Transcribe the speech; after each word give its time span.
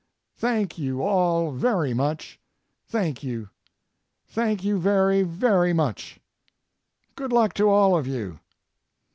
Thank 0.35 0.79
you 0.79 1.03
all 1.03 1.51
very 1.51 1.93
much. 1.93 2.39
Thank 2.87 3.21
you. 3.21 3.49
Thank 4.25 4.63
you 4.63 4.79
very, 4.79 5.21
very 5.21 5.73
much. 5.73 6.19
Good 7.15 7.31
luck 7.31 7.53
to 7.53 7.69
all 7.69 7.95
of 7.95 8.07
you. 8.07 8.39